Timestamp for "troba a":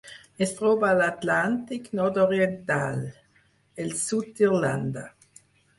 0.59-0.95